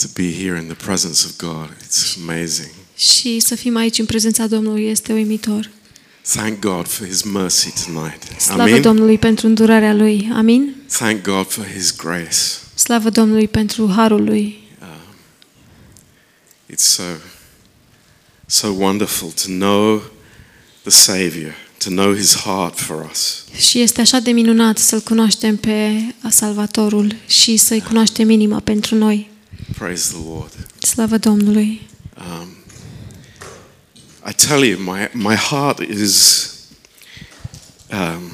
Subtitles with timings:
[0.00, 1.68] to be here in the presence of God.
[1.86, 2.70] It's amazing.
[2.96, 5.70] Și să fim aici în prezența Domnului este uimitor.
[6.32, 8.40] Thank God for His mercy tonight.
[8.40, 8.82] Slavă Amen.
[8.82, 10.30] Domnului pentru îndurarea Lui.
[10.32, 10.74] Amin.
[10.88, 12.36] Thank God for His grace.
[12.74, 14.58] Slavă Domnului pentru harul Lui.
[16.72, 17.02] It's so,
[18.46, 20.02] so wonderful to know
[20.82, 23.44] the Savior, to know His heart for us.
[23.56, 25.90] Și este așa de minunat să-L cunoaștem pe
[26.28, 29.29] Salvatorul și să-i cunoaștem inima pentru noi.
[29.78, 30.52] Praise the Lord.
[30.78, 31.88] Slavă Domnului.
[32.18, 32.48] Um,
[34.28, 36.48] I tell you, my, my heart is.
[37.90, 38.32] Um,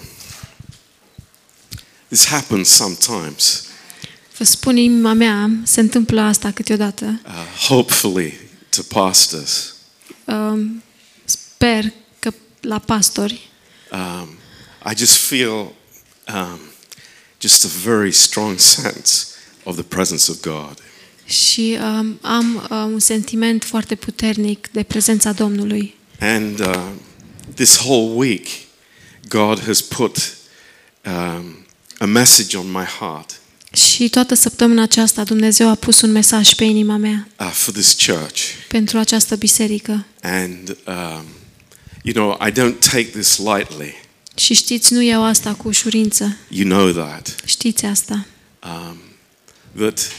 [2.08, 3.64] this happens sometimes.
[4.38, 7.20] Vă spun, inima mea se întâmplă asta câteodată.
[7.24, 9.74] Uh, hopefully, to pastors.
[10.24, 10.82] Um,
[11.24, 13.50] Sper că la pastori
[13.90, 14.38] Um,
[14.84, 15.74] I just feel
[16.28, 16.60] um,
[17.38, 20.80] just a very strong sense of the presence of God.
[21.26, 25.94] Și um, am um, un sentiment foarte puternic de prezența Domnului.
[26.20, 26.86] And uh,
[27.54, 28.46] this whole week,
[29.28, 30.36] God has put
[31.06, 31.66] um,
[31.98, 33.40] a message on my heart
[33.72, 37.96] Și toată săptămâna aceasta Dumnezeu a pus un mesaj pe inima mea uh, for this
[38.06, 38.40] church.
[38.68, 40.06] pentru această biserică.
[40.22, 41.24] And, um,
[42.02, 44.04] you know, I don't take this lightly.
[44.36, 46.36] Și știți, nu iau asta cu ușurință.
[46.48, 47.34] You know that.
[47.44, 48.26] Știți asta.
[48.62, 48.96] Um,
[49.76, 50.10] that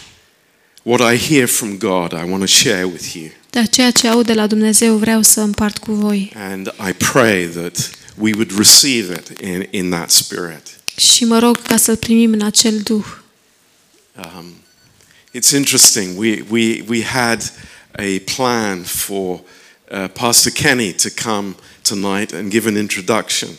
[0.88, 3.30] what I hear from God, I want to share with you.
[3.50, 6.32] Dar ceea ce aud de la Dumnezeu vreau să împart cu voi.
[6.36, 10.62] And I pray that we would receive it in, in that spirit.
[10.96, 13.06] Și mă rog ca să-l primim în acel duh.
[14.16, 14.46] Um,
[15.34, 16.20] it's interesting.
[16.20, 17.52] We, we, we had
[17.92, 19.42] a plan for
[19.92, 23.50] uh, Pastor Kenny to come tonight and give an introduction.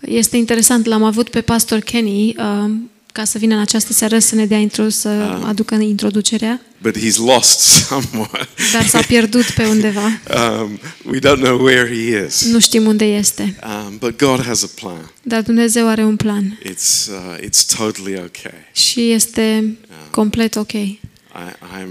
[0.00, 4.34] Este interesant, l-am avut pe pastor Kenny um, ca să vină în această seară să
[4.34, 5.08] ne dea intro, să
[5.44, 8.48] aducă introducerea, But he's lost somewhat.
[8.72, 10.06] dar s-a pierdut pe undeva.
[10.06, 12.42] um, we don't know where he is.
[12.44, 13.58] Nu știm unde este.
[13.86, 15.10] Um, but God has a plan.
[15.22, 18.52] Dar Dumnezeu are un plan It's, uh, it's totally okay.
[18.72, 19.76] și este
[20.10, 20.72] complet ok.
[20.72, 20.98] I,
[21.78, 21.90] I'm,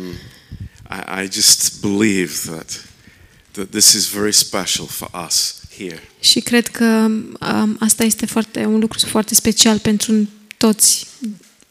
[0.89, 2.85] I, I just believe that,
[3.51, 6.01] that this is very special for us here.
[6.19, 10.27] Și cred că um, asta este foarte, un lucru foarte special pentru
[10.65, 11.07] toți,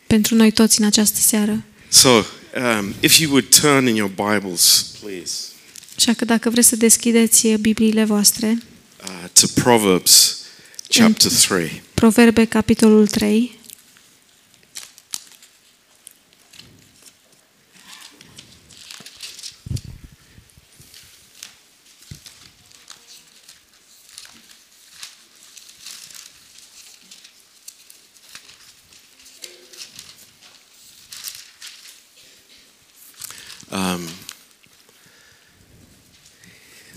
[0.06, 1.62] pentru noi toți în această seară.
[1.88, 5.32] So, um, if you would turn in your Bibles, please,
[5.96, 8.62] Așa că dacă vreți să deschideți Bibliile voastre,
[9.04, 10.38] uh, to Proverbs
[10.88, 11.82] chapter 3.
[11.94, 13.58] Proverbe, capitolul 3,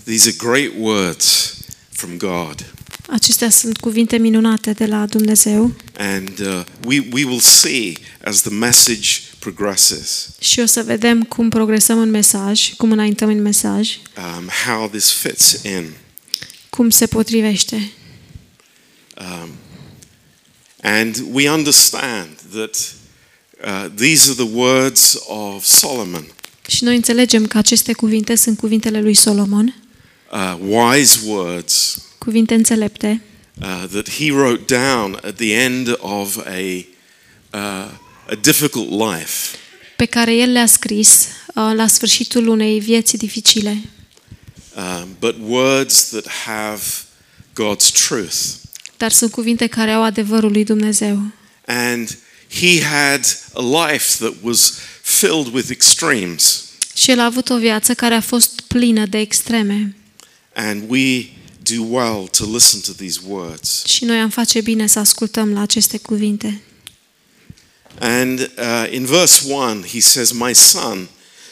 [0.06, 1.54] these are great words
[1.90, 2.64] from God.
[3.08, 8.50] Acestea sunt cuvinte minunate de la Dumnezeu And uh, we, we will see as the
[8.50, 9.08] message
[9.38, 14.88] progresses și o să vedem cum progresăm în mesaj, cum înaintăm în mesaj, um, how
[14.88, 15.92] this fits in.
[16.70, 17.90] cum se potrivește.
[19.20, 19.50] Um,
[20.82, 22.94] and we understand that
[23.64, 26.26] uh, these are the words of Solomon,
[26.68, 29.74] Și noi înțelegem că aceste cuvinte sunt cuvintele lui Solomon,
[30.32, 33.22] uh, wise words cuvinte înțelepte,
[33.60, 36.86] uh, that he wrote down at the end of a,
[37.52, 37.90] uh,
[38.30, 39.56] a difficult life.
[39.96, 43.80] pe care el le-a scris uh, la sfârșitul unei vieți dificile,
[44.76, 46.82] Um, but words that have
[47.62, 48.34] God's truth.
[48.96, 51.22] dar sunt cuvinte care au adevărul lui Dumnezeu.
[51.66, 52.18] And
[52.60, 54.72] he had a life that was
[55.02, 56.64] filled with extremes.
[56.94, 59.94] Și el a avut o viață care a fost plină de extreme.
[60.58, 63.82] And we do well to listen to these words.
[63.86, 66.60] Și noi am face bine să ascultăm la aceste cuvinte.
[67.98, 71.08] And uh, in verse 1, he says, My son,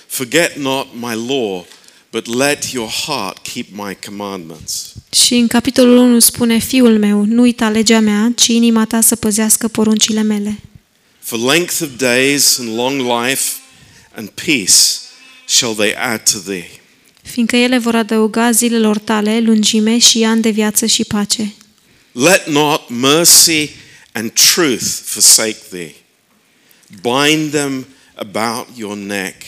[0.07, 1.67] forget not my law,
[2.11, 4.93] but let your heart keep my commandments.
[5.11, 9.17] Și în capitolul 1 spune, Fiul meu, nu uita legea mea, ci inima ta să
[9.17, 10.61] păzească poruncile mele.
[11.19, 13.51] For length of days and long life
[14.15, 14.75] and peace
[15.47, 16.83] shall they add to thee.
[17.25, 21.55] Fiindcă ele vor adăuga zilelor tale lungime și ani de viață și pace.
[22.13, 23.71] Let not mercy
[24.13, 25.95] and truth forsake thee.
[27.03, 29.43] Bind them about your neck,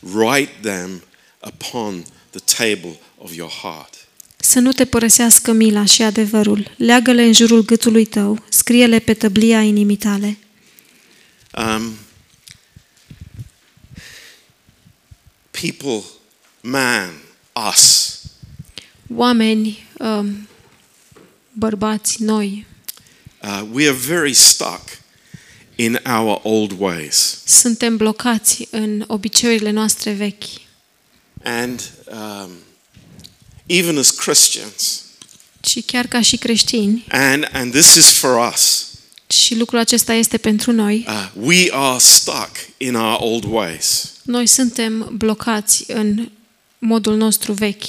[0.00, 1.02] write them
[1.46, 3.94] upon the table of your heart.
[4.36, 6.74] Să nu te părăsească mila și adevărul.
[6.76, 10.38] Leagă-le în jurul gâtului tău, scrie-le pe tăblia inimii tale.
[11.58, 11.92] Um,
[15.50, 16.02] people,
[16.70, 17.10] man,
[17.70, 18.10] us,
[19.14, 20.48] Oameni, um,
[21.52, 22.66] bărbați, noi,
[23.42, 24.82] uh, we are very stuck
[25.74, 27.38] in our old ways.
[27.44, 30.44] suntem blocați în obiceiurile noastre vechi.
[31.44, 32.50] And um,
[33.66, 35.00] even as Christians,
[35.66, 38.86] Și chiar ca și creștini, and, and this is for us,
[39.26, 44.12] și lucrul acesta este pentru noi, uh, we are stuck in our old ways.
[44.22, 46.28] noi suntem blocați în
[46.86, 47.84] modul nostru vechi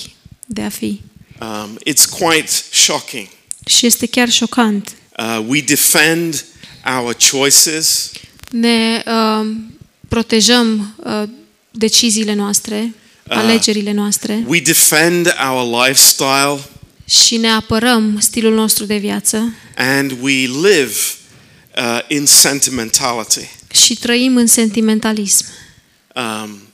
[0.45, 1.01] de a fi.
[1.41, 3.27] Um, it's quite shocking.
[3.65, 4.95] Și este chiar șocant.
[5.17, 6.45] Uh, we defend
[6.97, 8.11] our choices,
[8.51, 9.47] Ne uh,
[10.07, 11.23] protejăm uh,
[11.71, 12.93] deciziile noastre,
[13.27, 16.59] alegerile noastre we defend our lifestyle,
[17.05, 20.93] și ne apărăm stilul nostru de viață and we live
[21.77, 23.49] uh, in sentimentality.
[23.73, 25.45] și trăim în sentimentalism.
[26.15, 26.66] Um,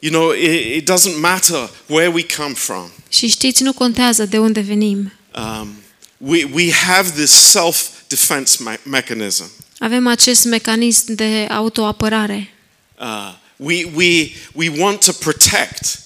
[0.00, 2.90] you know, it, it doesn't matter where we come from.
[3.08, 5.12] Și știți, nu contează de unde venim.
[5.34, 5.68] Um,
[6.16, 9.50] we, we have this self-defense me- mechanism.
[9.78, 12.54] Avem acest mecanism de autoapărare.
[13.00, 16.00] Uh, we, we, we want to protect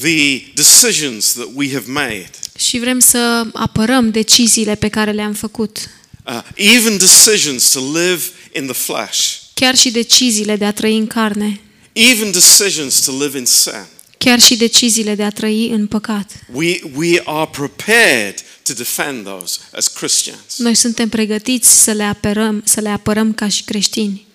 [0.00, 5.78] the decisions that we have made, Și vrem să apărăm deciziile pe care le-am făcut.
[6.26, 11.06] uh, even decisions to live in the flesh, Chiar și deciziile de a trăi în
[11.06, 11.60] carne.
[11.94, 13.86] Even decisions to live in sin.
[14.18, 16.30] Chiar și deciziile de a trăi în păcat.
[16.52, 20.56] We, we are prepared to defend those as Christians.
[20.56, 24.26] Noi suntem pregătiți să le apărăm, să le apărăm ca și creștini.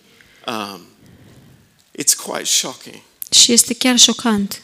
[0.47, 0.81] Um,
[2.01, 2.95] it's quite shocking.
[3.31, 4.61] Și este chiar șocant.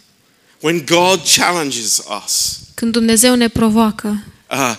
[0.59, 4.75] When God challenges us, Când Dumnezeu ne provoacă, uh,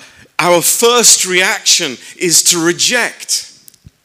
[0.48, 3.46] our first reaction is to reject.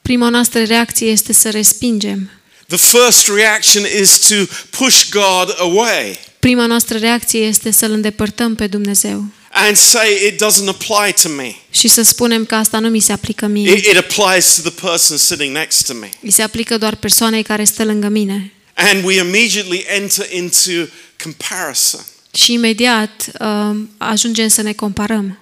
[0.01, 2.29] prima noastră reacție este să respingem.
[2.71, 4.35] The first reaction is to
[4.69, 10.67] push God away Prima noastră reacție este să-L îndepărtăm pe Dumnezeu and say it doesn't
[10.67, 11.55] apply to me.
[11.71, 13.71] și să spunem că asta nu mi se aplică mie.
[13.71, 16.09] It, it applies to the person sitting next to me.
[16.21, 18.53] Îi se aplică doar persoanei care stă lângă mine.
[18.73, 20.91] And we immediately enter into
[21.23, 21.99] comparison.
[22.33, 25.39] Și imediat uh, ajungem să ne comparăm.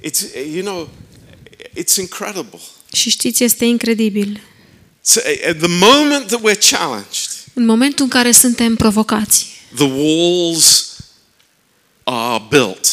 [0.00, 0.20] It's,
[0.54, 0.88] you know,
[1.80, 2.60] it's incredible.
[2.92, 4.40] Și știți, este incredibil.
[5.04, 10.96] So at the moment that we're challenged, În momentul în care suntem provocați, the walls
[12.04, 12.86] are built.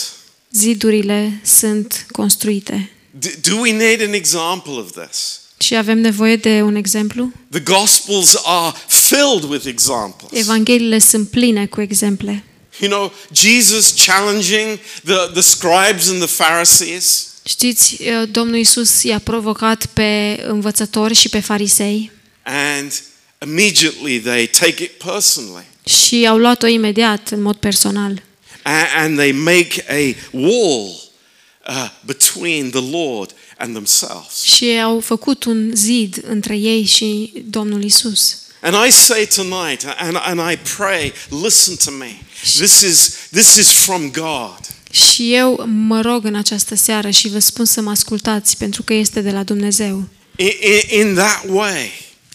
[0.51, 2.91] zidurile sunt construite.
[3.19, 5.39] D- do we need an example of this?
[5.57, 7.31] Și avem nevoie de un exemplu?
[7.51, 10.31] The Gospels are filled with examples.
[10.33, 12.43] Evangheliile sunt pline cu exemple.
[12.79, 17.27] You know, Jesus challenging the, the scribes and the Pharisees.
[17.53, 22.11] Știți, uh, Domnul Isus i-a provocat pe învățători și pe farisei
[22.43, 23.01] And
[23.45, 25.65] immediately they take it personally.
[25.85, 28.21] și au luat-o imediat, în mod personal.
[28.63, 31.11] A- And they make a wall
[31.67, 34.41] uh, between the Lord and themselves.
[34.43, 38.37] Și au făcut un zid între ei și Domnul Isus.
[38.61, 41.13] And I say tonight, and, and I pray,
[41.43, 42.21] listen to me.
[42.41, 44.57] This is, this is from God.
[44.91, 48.93] Și eu mă rog în această seară și vă spun să mă ascultați pentru că
[48.93, 50.03] este de la Dumnezeu.
[50.35, 50.47] In,
[50.91, 51.91] in, in that way,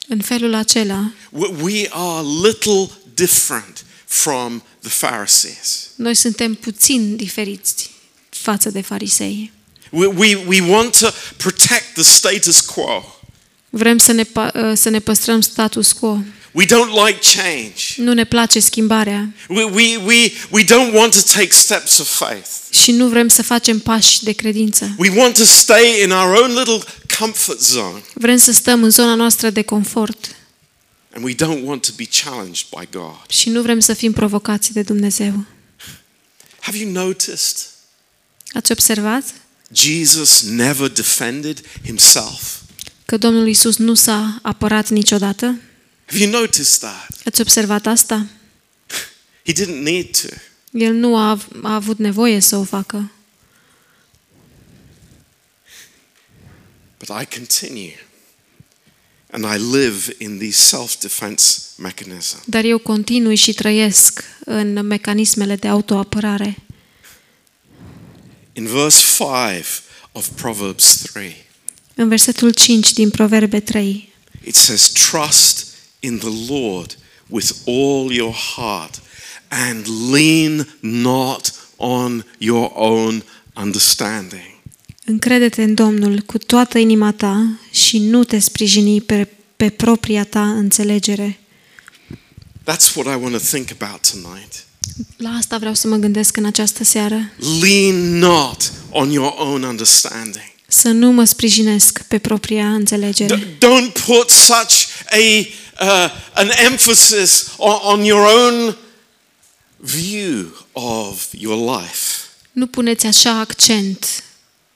[0.08, 5.88] În felul acela, we- we are little different from the Pharisees.
[5.96, 7.90] noi suntem puțin diferiți
[8.30, 9.52] față de farisei.
[9.90, 13.04] We, we, we want to protect the status quo.
[13.70, 16.18] Vrem să ne, pa- ă, să ne păstrăm status quo.
[16.54, 17.74] We don't like change.
[17.96, 22.48] Nu ne place schimbarea We, we, we, we don't want to take steps of faith.
[22.70, 24.94] și nu vrem să facem pași de credință.
[24.98, 26.78] We want to stay in our own little
[27.18, 28.02] comfort zone.
[28.14, 30.36] Vrem să stăm în zona noastră de confort
[31.14, 33.16] And we don't want to be challenged by God.
[33.28, 35.44] și nu vrem să fim provocați de Dumnezeu.
[36.60, 37.56] Have you noticed?
[38.52, 39.24] Ați observat
[39.72, 42.54] Jesus never defended himself.
[43.04, 45.58] că Domnul Isus nu s-a apărat niciodată?
[46.06, 47.08] Have you noticed that?
[47.24, 48.26] Ați observat asta?
[49.46, 50.28] He didn't need to.
[50.72, 53.10] El nu a, av- a avut nevoie să o facă.
[56.98, 57.98] But I continue.
[59.30, 62.42] And I live in these self defense mechanisms.
[62.46, 66.56] Dar eu continui și trăiesc în mecanismele de autoapărare.
[68.52, 69.02] In verse
[69.52, 69.64] 5
[70.12, 71.44] of Proverbs 3,
[71.94, 74.12] În versetul 5 din Proverbe 3,
[74.44, 75.66] it says, Trust
[76.04, 76.96] in the Lord
[77.28, 79.00] with all your heart
[79.48, 83.22] and lean not on your own
[83.54, 84.52] understanding.
[85.04, 90.50] Încrede-te în Domnul cu toată inima ta și nu te sprijini pe, pe propria ta
[90.50, 91.38] înțelegere.
[92.64, 94.64] That's what I want to think about tonight.
[95.16, 97.30] La asta vreau să mă gândesc în această seară.
[97.60, 100.52] Lean not on your own understanding.
[100.66, 103.36] Să nu mă sprijinesc pe propria înțelegere.
[103.38, 105.46] D- don't put such a
[105.80, 108.76] uh, an emphasis on, on your own
[109.76, 112.22] view of your life.
[112.52, 114.24] Nu puneți așa accent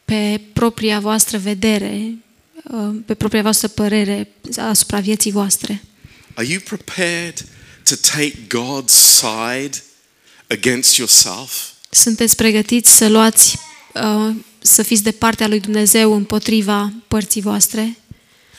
[0.05, 2.14] pe propria voastră vedere,
[2.71, 5.83] uh, pe propria voastră părere asupra vieții voastre.
[6.35, 7.45] Are you prepared
[7.85, 9.83] to take God's side
[10.49, 11.52] against yourself?
[11.90, 13.57] Sunteți pregătiți să luați,
[13.95, 17.97] uh, să fiți de partea lui Dumnezeu împotriva părții voastre?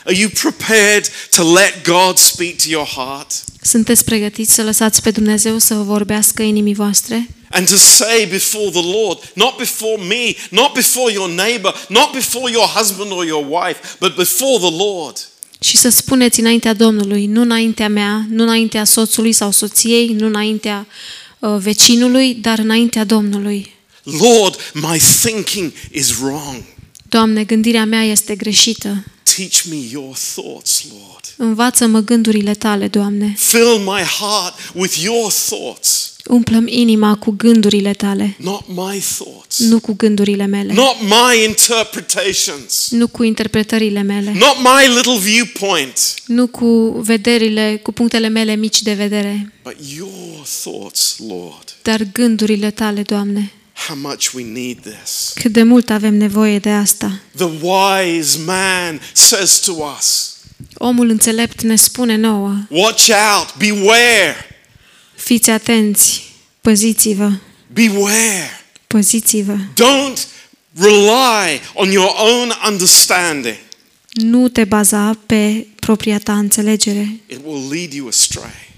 [0.05, 5.11] Are you prepared to let God speak to your heart Sunteți pregătiți să lăsați pe
[5.11, 7.27] Dumnezeu să vă vorbească inimii voastre?
[7.51, 12.51] and to say before the Lord, not before me, not before your neighbor, not before
[12.51, 15.27] your husband or your wife, but before the Lord?
[15.59, 20.87] Și să spuneți înaintea Domnului, nu înaintea mea, nu înaintea soțului sau soției, nu înaintea
[21.39, 23.73] uh, vecinului, dar înaintea Domnului.
[24.03, 26.63] Lord, my thinking is wrong.
[27.09, 29.03] Doamne, gândirea mea este greșită.
[29.35, 31.33] Teach me your thoughts, Lord.
[31.37, 33.35] Învață-mă gândurile tale, Doamne.
[33.37, 39.79] Fill my heart with your thoughts, Umplă-mi inima cu gândurile tale, not my thoughts, nu
[39.79, 46.47] cu gândurile mele, not my interpretations, nu cu interpretările mele, not my little viewpoint, nu
[46.47, 51.75] cu vederile, cu punctele mele mici de vedere, but your thoughts, Lord.
[51.83, 53.51] dar gândurile tale, Doamne.
[53.87, 55.31] How much we need this.
[55.35, 57.19] Cât de mult avem nevoie de asta.
[57.35, 60.33] The wise man says to us,
[60.73, 64.35] Omul înțelept ne spune nouă, Watch out, beware,
[65.15, 66.23] fiți atenți,
[66.61, 67.31] păziți-vă,
[67.73, 68.49] beware.
[68.87, 69.55] păziți-vă.
[69.57, 70.17] Don't
[70.79, 73.55] rely on your own understanding,
[74.13, 77.19] Nu te baza pe propria ta înțelegere.
[77.27, 78.68] it will lead you astray.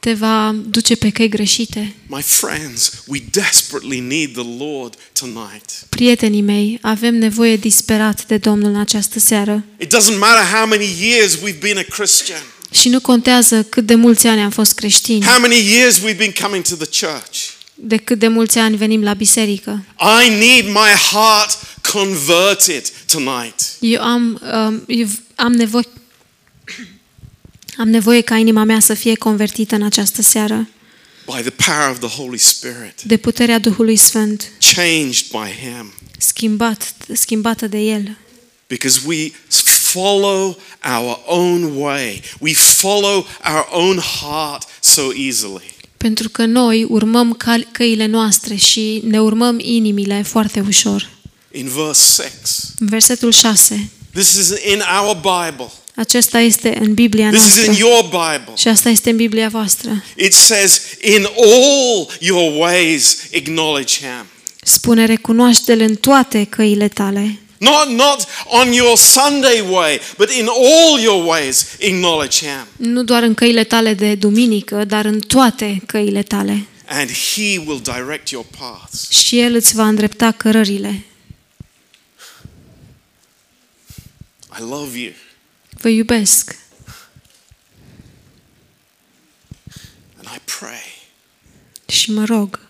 [0.00, 1.94] Te va duce pe căi greșite.
[2.06, 5.70] My friends, we desperately need the Lord tonight.
[5.88, 9.64] Prietenii mei, avem nevoie disperat de Domnul în această seară.
[9.80, 12.42] It doesn't matter how many years we've been a Christian,
[12.72, 16.32] Și nu contează cât de mulți ani am fost creștini, how many years we've been
[16.42, 17.38] coming to the church.
[17.74, 19.84] de cât de mulți ani venim la biserică.
[20.24, 21.58] I need my heart
[21.92, 23.60] converted tonight.
[23.80, 25.84] Eu am, um, eu am nevoie
[27.76, 30.68] am nevoie ca inima mea să fie convertită în această seară
[31.26, 36.94] by the power of the Holy Spirit, de puterea Duhului Sfânt, changed by Him, schimbat,
[37.12, 38.16] schimbată de El.
[38.66, 39.30] because we
[39.92, 40.58] follow
[40.98, 42.22] our own way.
[42.40, 45.74] We follow our own heart so easily.
[45.96, 51.08] Pentru că noi urmăm cal- căile noastre și ne urmăm inimile foarte ușor.
[51.52, 57.30] In verse 6, În versetul 6, this is in our Bible, acesta este în Biblia
[57.30, 58.52] this is noastră in your Bible.
[58.56, 60.04] și asta este în Biblia voastră.
[60.16, 64.26] It says, In all your ways, acknowledge Him.
[64.62, 67.38] Spune, recunoaște-L în toate căile tale.
[67.58, 72.66] Not, not on your Sunday way, but in all your ways, acknowledge Him.
[72.76, 76.66] Nu doar în căile tale de duminică, dar în toate căile tale.
[76.86, 79.10] And He will direct your paths.
[79.10, 81.04] Și El îți va îndrepta cărările.
[84.58, 85.12] I love you.
[85.80, 86.56] Vă iubesc
[90.16, 91.08] And I pray
[91.88, 92.60] și mă rog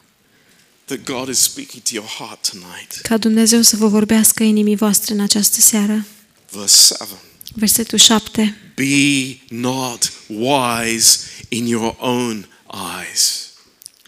[0.85, 3.01] that God is speaking to your heart tonight.
[3.03, 6.05] ca Dumnezeu să vă vorbească inimii voastre în această seară.
[6.51, 7.15] Verse 7
[7.55, 8.57] Versetul 7.
[8.75, 12.49] Be not wise in your own
[13.03, 13.49] eyes.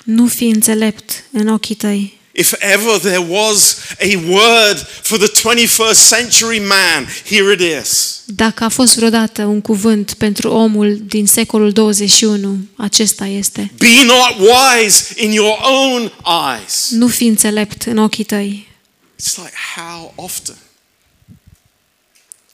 [0.04, 2.18] Nu fi înțelept în ochii tăi.
[2.34, 8.22] If ever there was a word for the 21st century man, here it is.
[8.24, 13.72] Dacă a fost vreodată un cuvânt pentru omul din secolul 21, acesta este.
[13.78, 16.12] Be not wise in your own
[16.56, 16.88] eyes.
[16.90, 18.68] Nu fi înțelept în ochii tăi.
[19.20, 20.56] It's like how often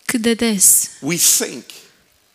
[0.04, 1.64] Cât de des we think,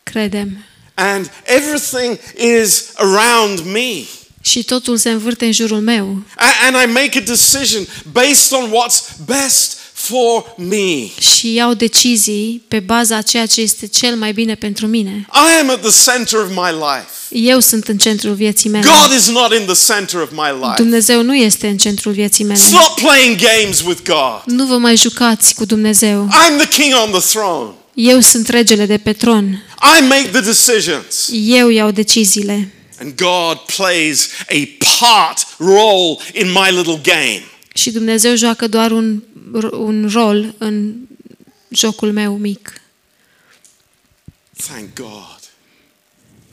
[0.02, 4.06] credem and everything is around me.
[4.44, 8.70] Și totul se învârte în jurul meu A- And I make a decision based on
[8.70, 11.08] what's best for me.
[11.34, 15.26] și iau decizii pe baza a ceea ce este cel mai bine pentru mine.
[15.32, 17.08] I am at the center of my life.
[17.48, 18.84] Eu sunt în centrul vieții mele.
[19.00, 20.74] God is not in the center of my life.
[20.76, 22.58] Dumnezeu nu este în centrul vieții mele.
[22.60, 24.42] It's not playing games with God.
[24.56, 26.28] Nu vă mai jucați cu Dumnezeu.
[26.28, 27.70] I'm the king on the throne.
[27.94, 29.44] Eu sunt regele de pe tron.
[29.98, 31.28] I make the decisions.
[31.32, 32.72] Eu iau deciziile.
[32.98, 34.68] And God plays a
[35.00, 37.42] part role in my little game.
[37.74, 39.22] Și Dumnezeu joacă doar un,
[39.70, 40.94] un rol în
[41.68, 42.80] jocul meu mic.
[44.56, 45.38] Thank God.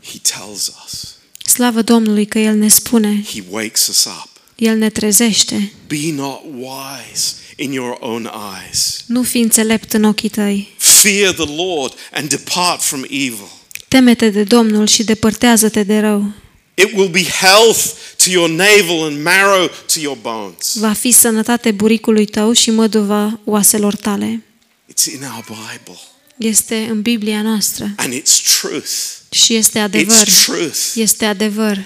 [0.03, 1.15] He tells us.
[1.45, 4.29] Slavă Domnului că El ne spune, He wakes us up.
[4.55, 5.73] El ne trezește.
[5.87, 8.31] Be not wise in your own
[8.63, 9.03] eyes.
[9.07, 10.73] Nu fi înțelept în ochii tăi.
[10.77, 13.49] Fear the Lord and depart from evil.
[13.91, 16.31] Teme-te de Domnul și depărtează-te de rău.
[16.73, 17.79] It will be health
[18.23, 20.77] to your navel and marrow to your bones.
[20.77, 24.43] Va fi sănătate buricului tău și măduva oaselor tale.
[24.91, 25.99] It's in our Bible.
[26.37, 28.91] Este în Biblia noastră And it's truth.
[29.29, 30.27] și este adevăr.
[30.27, 30.91] It's truth.
[30.95, 31.83] Este adevăr.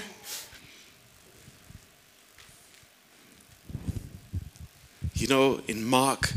[5.19, 6.29] You know, in Mark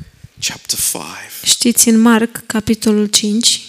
[0.46, 1.04] chapter 5,
[1.44, 3.60] Știți, în Marc, capitolul 5,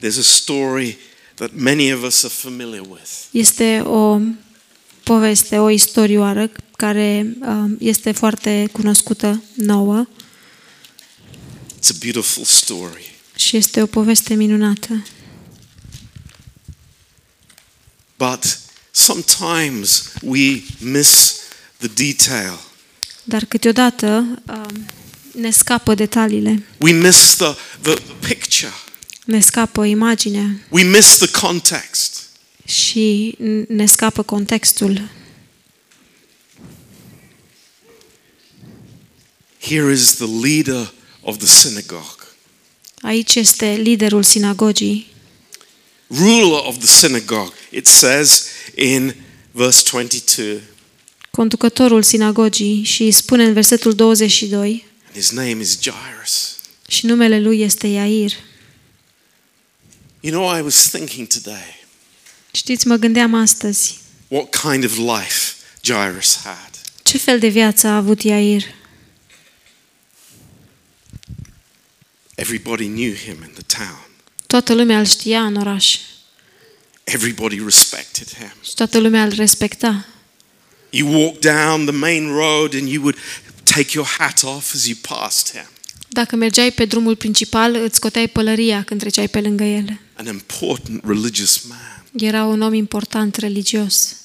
[0.00, 0.98] there's a story
[1.34, 3.10] that many of us are familiar with.
[3.30, 4.20] este o
[5.02, 10.06] poveste, o istorioară care um, este foarte cunoscută nouă
[11.80, 13.14] It's a beautiful story.
[13.36, 15.02] și este o poveste minunată.
[18.16, 18.58] But
[18.90, 21.34] sometimes we miss
[21.76, 22.58] the detail.
[23.24, 24.06] Dar câteodată
[24.48, 24.86] um,
[25.32, 28.72] ne scapă detaliile, We miss the, the, the picture.
[29.28, 32.22] Ne scapă imaginea We miss the context.
[32.66, 33.34] și
[33.68, 35.08] ne scapă contextul.
[39.60, 40.92] Here is the leader
[41.22, 42.26] of the synagogue,
[43.02, 45.06] Aici este liderul sinagogii,
[46.10, 47.52] ruler of the synagogue.
[47.70, 48.44] It says
[48.76, 49.14] in
[49.50, 50.60] verse 22,
[51.30, 56.56] conducătorul sinagogii și îi spune în versetul 22 and his name is Jairus.
[56.88, 58.32] și numele lui este Iair.
[60.20, 61.76] You know, I was thinking today,
[62.52, 63.98] Știți, mă gândeam astăzi,
[64.28, 66.70] what kind of life Jairus had.
[67.02, 68.62] ce fel de viață a avut Iair?
[72.34, 74.06] Everybody knew him in the town.
[74.46, 75.98] Toată lumea îl știa în oraș
[77.04, 78.52] Everybody respected him.
[78.64, 80.06] și toată lumea îl respecta.
[80.90, 83.16] You walk down the main road and you would
[83.62, 85.68] take your hat off as you passed him.
[86.08, 90.00] Dacă mergeai pe drumul principal, îți scoteai pălăria când treceai pe lângă el.
[90.14, 92.04] An important religious man.
[92.16, 94.16] Era un om important religios.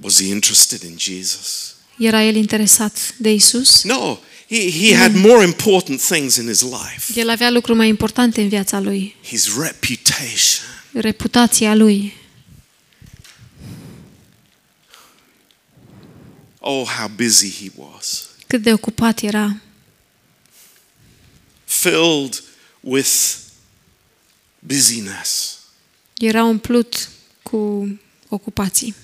[0.00, 1.74] Was he interested in Jesus?
[1.98, 3.82] Era el interesat de Isus?
[3.82, 7.20] No, he, he had more important things in his life.
[7.20, 9.16] El avea lucruri mai importante în viața lui.
[9.24, 10.66] His reputation.
[10.92, 12.12] Reputația lui.
[16.58, 18.28] Oh, how busy he was.
[18.46, 19.60] Cât de ocupat era.
[21.82, 22.42] Filled
[22.80, 23.34] with
[24.58, 25.58] busyness.
[26.18, 27.08] Era umplut
[27.42, 27.88] cu
[28.28, 28.94] ocupații.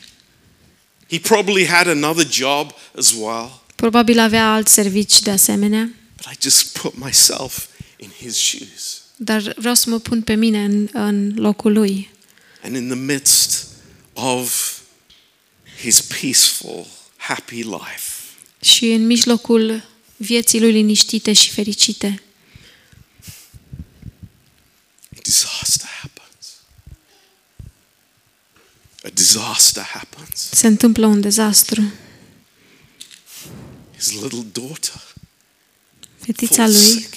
[1.11, 3.63] He probably had another job as well.
[3.77, 9.03] Probabil avea alt servici de asemenea, But I just put myself in his shoes.
[9.17, 12.11] dar vreau să mă pun pe mine în, în locul lui.
[12.63, 13.67] And in the midst
[14.13, 14.79] of
[15.81, 16.87] his peaceful,
[17.17, 18.13] happy life,
[18.61, 19.85] Și în mijlocul
[20.17, 22.23] vieții lui liniștite și fericite,
[25.17, 26.47] a disaster happens.
[29.05, 30.49] A disaster happens.
[30.53, 31.93] se întâmplă un dezastru.
[33.97, 35.03] His little daughter
[36.19, 37.15] Fetița falls lui sick.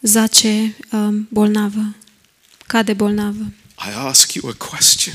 [0.00, 1.94] zace um, bolnavă,
[2.66, 3.52] cade bolnavă.
[3.86, 5.14] I ask you a question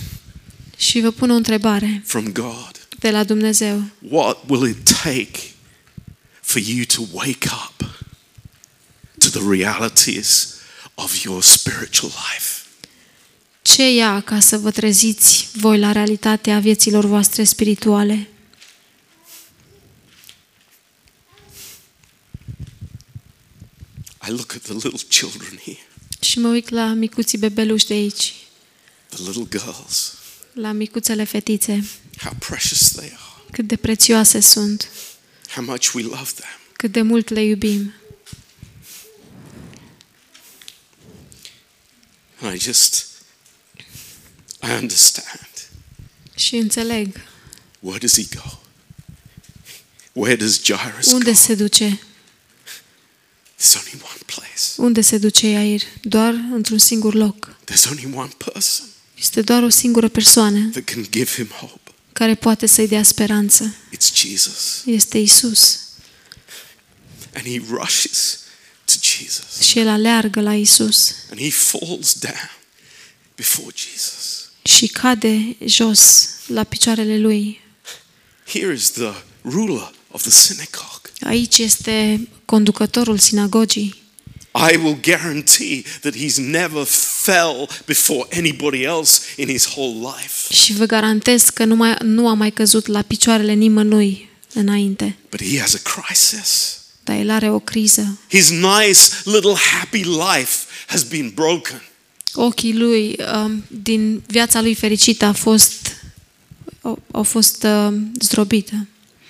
[0.78, 2.88] Și vă pun o întrebare from God.
[3.00, 3.84] de la Dumnezeu.
[4.10, 5.40] What will it take
[6.42, 7.90] for you to wake up
[9.18, 10.54] to the realities
[11.04, 12.54] of your spiritual life?
[13.62, 18.28] Ce ia ca să vă treziți voi la realitatea vieților voastre spirituale?
[24.28, 25.78] I look at the little children here,
[26.20, 28.34] Și mă uit la micuții bebeluși de aici,
[29.10, 30.14] the little girls,
[30.54, 31.90] la micuțele fetițe,
[32.24, 34.90] how precious they are, cât de prețioase sunt,
[35.56, 36.50] how much we love them.
[36.74, 37.94] cât de mult le iubim.
[42.42, 43.06] And I just,
[44.62, 45.48] I understand.
[46.36, 47.22] Și înțeleg
[47.80, 48.60] Where does he go?
[50.14, 51.38] Where does Jairus unde go?
[51.38, 52.00] se duce,
[53.58, 54.62] There's only one place.
[54.78, 57.56] unde se duce Iair, doar într-un singur loc.
[57.72, 58.86] There's only one person
[59.18, 61.92] Este doar o singură persoană that can give him hope.
[62.14, 63.76] care poate să-i dea speranță.
[63.96, 64.82] It's Jesus.
[64.86, 65.80] Este Isus.
[67.36, 68.40] And he rushes
[68.90, 69.68] to Jesus.
[69.68, 72.52] Și el aleargă la Isus And he falls down
[73.36, 74.50] before Jesus.
[74.64, 77.62] și cade jos la picioarele lui.
[78.48, 83.96] Here is the ruler of the synagogue Aici este conducătorul sinagogii,
[84.72, 86.84] I will guarantee that he's never
[87.24, 90.54] fell before anybody else in his whole life.
[90.54, 95.18] Și vă garantez că nu, mai, nu a mai căzut la picioarele nimănui înainte.
[95.30, 96.79] But he has a crisis.
[97.10, 98.20] Dar el are o criză.
[98.28, 101.82] His nice little happy life has been broken.
[102.34, 106.02] Ochii lui um, din viața lui fericită a fost,
[106.82, 108.88] au, au fost uh, zdrobită.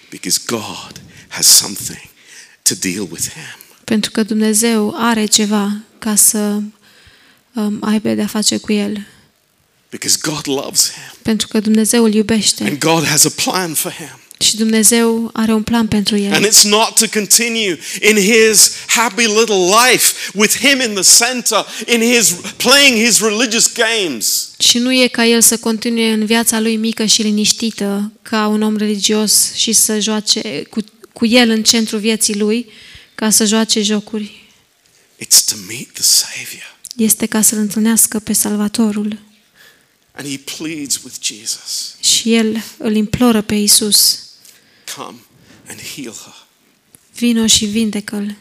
[0.10, 2.02] Because God has something
[2.62, 3.60] to deal with him.
[3.84, 6.60] Pentru că Dumnezeu are ceva ca să
[7.54, 9.08] um, aibă de-a face cu el.
[9.90, 11.18] Because God loves him.
[11.22, 12.64] Pentru că Dumnezeu îl iubește.
[12.64, 14.20] And God has a plan for him.
[14.46, 16.48] Și Dumnezeu are un plan pentru And el.
[16.52, 22.14] it's not to continue in his happy little life with him in the center, in
[22.14, 24.50] his playing his religious games.
[24.60, 28.62] Și nu e ca el să continue în viața lui mică și liniștită, ca un
[28.62, 30.80] om religios și să joace cu,
[31.14, 32.72] cu el în centrul vieții lui,
[33.16, 34.48] ca să joace jocuri.
[35.24, 36.78] It's to meet the Savior.
[36.96, 39.20] Este ca să-l întâlnească pe Salvatorul.
[40.12, 44.20] And he pleads with Jesus Și el îl imploră pe Isus.
[44.96, 45.18] Come
[45.68, 46.34] and heal her.
[47.16, 48.36] Vino și vindecă-l.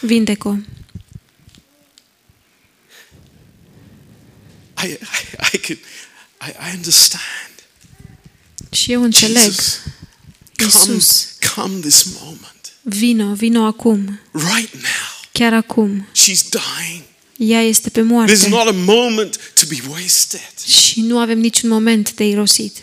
[0.00, 0.58] Vindeco.
[4.84, 4.96] I, I,
[5.52, 5.78] I, could,
[6.40, 7.22] I, I understand.
[8.72, 9.42] Și eu înțeleg.
[9.42, 9.80] Jesus,
[10.56, 14.20] come, Isus, come this moment, vino, vino acum.
[14.32, 14.82] right now.
[15.32, 16.06] Chiar acum.
[16.14, 17.02] She's dying.
[17.36, 18.48] Ea este pe There's moarte.
[18.48, 20.58] not a moment to be wasted.
[20.66, 22.76] Și nu avem niciun moment de irosit.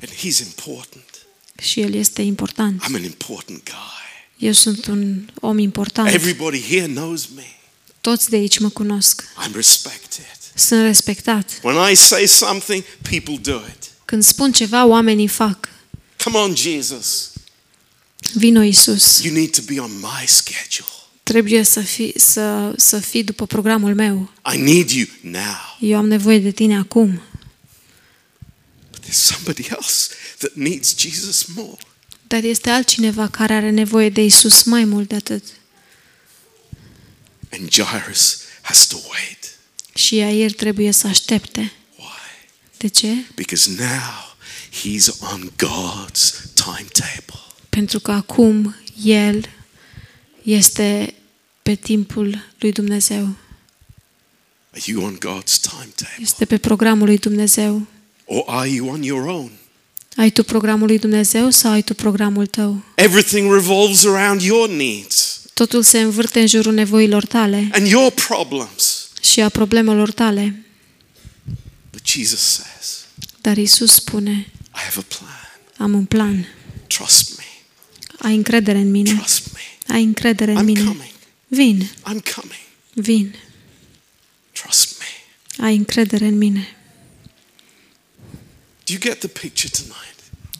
[0.00, 1.03] And he's important.
[1.64, 2.82] Și el este important.
[2.82, 4.46] I'm an important guy.
[4.46, 6.08] Eu sunt un om important.
[6.14, 7.56] Everybody here knows me.
[8.00, 9.22] Toți de aici mă cunosc.
[9.22, 10.38] I'm respected.
[10.54, 11.60] Sunt respectat.
[11.62, 13.90] When I say something, people do it.
[14.04, 15.68] Când spun ceva, oamenii fac.
[16.24, 17.32] Come on, Jesus.
[18.34, 19.22] Vino Isus.
[19.22, 20.88] You need to be on my schedule.
[21.22, 24.30] Trebuie să fii, să, să fii după programul meu.
[24.54, 25.76] I need you now.
[25.80, 27.20] Eu am nevoie de tine acum.
[29.14, 31.76] But there's somebody else that needs Jesus more.
[32.26, 35.44] Dar este altcineva care are nevoie de Isus mai mult de atât.
[37.50, 39.58] And Jairus has to wait.
[39.94, 41.72] Și Iair trebuie să aștepte.
[41.96, 42.50] Why?
[42.76, 43.14] De ce?
[43.34, 44.36] Because now
[44.82, 47.40] he's on God's timetable.
[47.68, 49.48] Pentru că acum el
[50.42, 51.14] este
[51.62, 53.36] pe timpul lui Dumnezeu.
[54.70, 56.18] Are you on God's timetable?
[56.20, 57.86] Este pe programul lui Dumnezeu.
[58.24, 59.50] Or are you on your own?
[60.16, 62.82] Ai tu programul lui Dumnezeu sau ai tu programul tău?
[62.94, 69.08] Everything revolves around your needs Totul se învârte în jurul nevoilor tale and your problems.
[69.22, 70.64] și a problemelor tale.
[71.90, 73.04] But Jesus says,
[73.40, 75.50] Dar Isus spune, I have a plan.
[75.76, 76.46] am un plan.
[76.86, 77.44] Trust me.
[78.18, 79.12] Ai încredere în mine.
[79.14, 79.94] Trust me.
[79.94, 80.80] Ai încredere în I'm mine.
[80.84, 81.10] coming.
[81.48, 82.60] Vin, I'm coming.
[82.94, 83.34] vin.
[84.52, 85.64] Trust me.
[85.66, 86.76] Ai încredere în mine.
[88.84, 90.14] Do you get the picture tonight?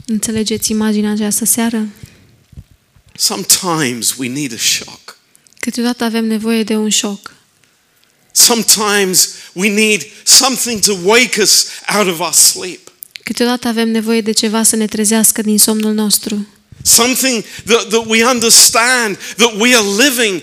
[0.06, 1.88] Înțelegeți imaginea această seară?
[3.16, 5.18] Sometimes we need a shock.
[5.58, 7.34] Câteodată avem nevoie de un șoc.
[8.32, 12.92] Sometimes we need something to wake us out of our sleep.
[13.24, 16.46] Câteodată avem nevoie de ceva să ne trezească din somnul nostru.
[16.82, 20.42] Something that, that we understand that we are living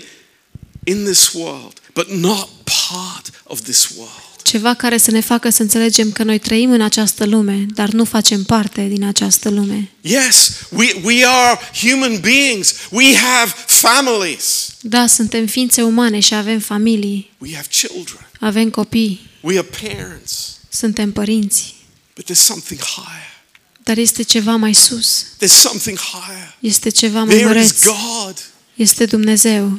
[0.84, 4.31] in this world, but not part of this world.
[4.42, 8.04] Ceva care să ne facă să înțelegem că noi trăim în această lume, dar nu
[8.04, 9.90] facem parte din această lume.
[10.00, 12.74] Yes, we, we are human beings.
[12.90, 14.68] We have families.
[14.80, 18.28] Da, suntem ființe umane și avem familii, We have children.
[18.40, 20.56] avem copii, We are parents.
[20.68, 21.74] suntem părinți.
[22.14, 23.30] But there's something higher.
[23.84, 26.56] Dar este ceva mai sus, There's something higher.
[26.60, 28.34] este ceva mai There is măreț, God.
[28.74, 29.78] este Dumnezeu,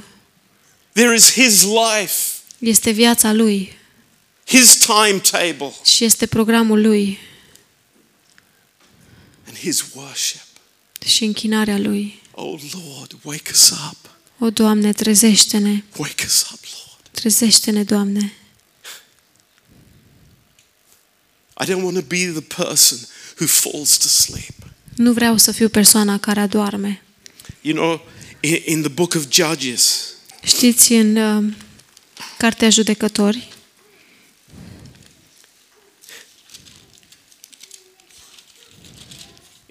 [0.93, 2.13] There is His life,
[2.57, 3.73] este viața Lui
[4.45, 7.19] His timetable, și este programul Lui
[9.47, 10.41] and His worship.
[11.05, 12.21] și închinarea Lui.
[12.31, 14.09] Oh Lord, wake us up.
[14.39, 17.09] O, Doamne, trezește-ne, Wake us up, Lord.
[17.11, 18.33] trezește-ne, Doamne.
[21.61, 22.97] I don't want to be the person
[23.39, 24.55] who falls to sleep.
[24.95, 27.01] Nu vreau să fiu persoana care adorme.
[27.61, 28.05] You know,
[28.39, 30.07] in, in the book of Judges,
[30.45, 31.53] Știți, în uh,
[32.37, 33.52] Cartea Judecători,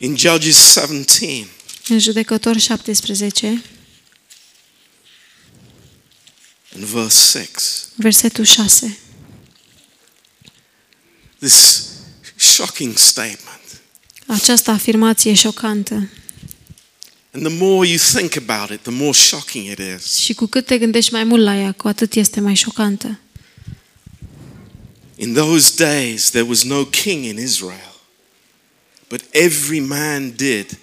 [0.03, 1.49] in Judges 17,
[1.89, 3.47] în Judecători 17,
[6.77, 8.99] in verse 6, versetul 6,
[11.39, 11.89] this
[12.37, 13.81] shocking statement.
[14.27, 16.09] această afirmație șocantă.
[17.35, 20.15] And the more you think about it, the more shocking it is.
[20.17, 23.19] Și cu cât te gândești mai mult la ea, cu atât este mai șocantă.
[25.17, 27.92] In those days, there was no king in Israel,
[29.13, 30.79] but every man did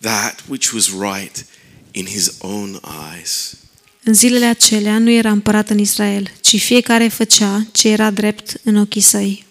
[0.00, 1.44] that which was right
[1.90, 2.80] in his own
[3.14, 3.56] eyes.
[4.02, 8.76] În zilele acelea nu era împărat în Israel, ci fiecare făcea ce era drept în
[8.76, 9.44] ochii săi.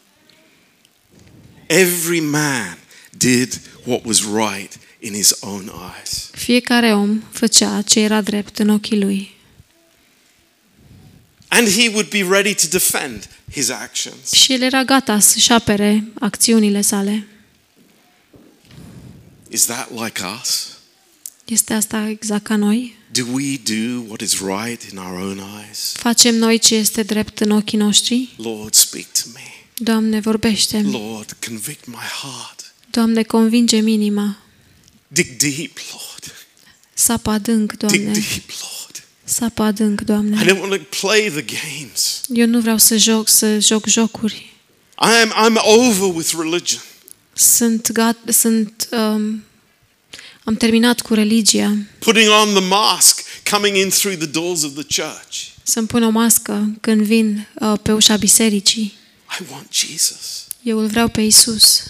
[1.65, 2.77] Every man
[3.09, 6.29] did what was right in his own eyes.
[6.31, 9.35] Fiecare om făcea ce era drept în ochii lui.
[11.47, 14.31] And he would be ready to defend his actions.
[14.31, 17.25] Și el era gata să-și apere acțiunile sale.
[19.51, 20.67] Is that like us?
[21.45, 22.95] Este asta exact ca noi?
[23.11, 25.91] Do we do what is right in our own eyes?
[25.93, 28.33] Facem noi ce este drept în ochii noștri?
[28.37, 29.39] Lord, speak to me.
[29.75, 32.73] Doamne, vorbește Lord, convict my heart.
[32.91, 34.37] Doamne, convinge inima.
[35.07, 36.45] Dig deep, Lord.
[36.93, 38.11] Sapă adânc, Dig Doamne.
[38.11, 39.03] deep, Lord.
[39.23, 40.45] Sapă adânc, I Doamne.
[40.45, 42.21] don't want to play the games.
[42.33, 44.53] Eu nu vreau să joc, să joc jocuri.
[45.03, 46.81] I am I'm over with religion.
[47.41, 49.43] Sunt gat, sunt um,
[50.43, 51.77] am terminat cu religia.
[51.99, 55.37] Putting on the mask, coming in through the doors of the church.
[55.63, 58.93] Să-mi pun o mască când vin uh, pe ușa bisericii.
[59.39, 60.45] I want Jesus.
[60.63, 61.83] Eu îl vreau pe Isus.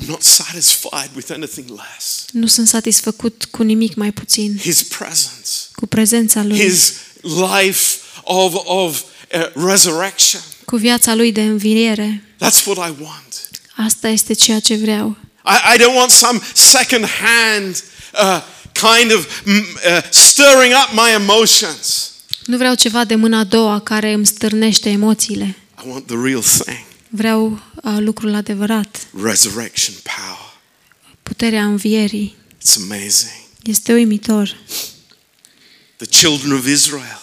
[0.00, 2.24] I'm not satisfied with anything less.
[2.32, 6.92] Nu sunt satisfăcut cu nimic mai puțin, His presence, cu prezența lui, His
[7.22, 9.02] life of, of
[9.34, 10.40] uh, resurrection.
[10.64, 12.22] cu viața lui de înviere.
[12.34, 13.25] That's what I want.
[13.76, 15.16] Asta este ceea ce vreau.
[15.44, 17.84] I, I don't want some second hand
[18.22, 22.10] uh, kind of mm, uh, stirring up my emotions.
[22.46, 25.56] Nu vreau ceva de mâna a doua care îmi stârnește emoțiile.
[25.84, 30.54] I want the real thing Vreau uh, lucrul adevărat, resurrection power.
[31.22, 32.36] puterea învierii.
[32.56, 33.44] It's amazing.
[33.62, 34.56] Este uimitor.
[35.96, 37.20] The children of Israel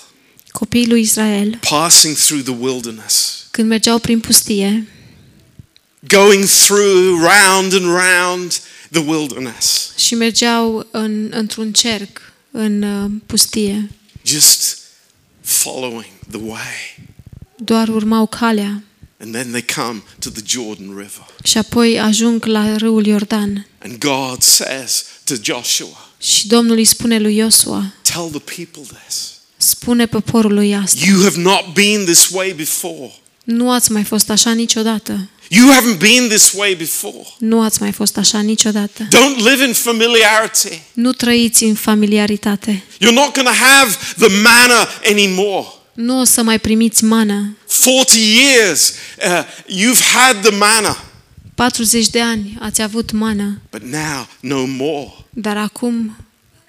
[0.52, 4.88] Copiii lui Israel, passing through the wilderness, când mergeau prin pustie,
[6.08, 8.60] going through round and round
[8.92, 13.90] the wilderness, și mergeau în, într-un cerc în uh, pustie,
[14.26, 14.78] just
[15.42, 16.98] following the way.
[17.56, 18.84] doar urmau calea
[19.20, 21.26] And then they come to the Jordan River.
[21.44, 23.68] și apoi ajung la râul Iordan.
[23.84, 29.32] And God says to Joshua, Și Domnul îi spune lui Iosua, Tell the people this.
[29.58, 31.06] spune poporului asta.
[31.06, 33.12] You have not been this way before.
[33.44, 35.28] Nu ați mai fost așa niciodată.
[35.50, 37.28] You haven't been this way before.
[37.38, 39.08] Nu ați mai fost așa niciodată.
[39.08, 40.82] Don't live in familiarity.
[40.94, 42.84] Nu trăiți în familiaritate.
[42.96, 45.68] You're not going to have the manna anymore.
[45.94, 47.58] Nu o să mai primiți mană.
[47.84, 48.94] 40 years
[49.28, 51.04] uh, you've had the manna,
[51.56, 55.14] 40 de ani ați avut mană, but now no more.
[55.30, 56.16] dar acum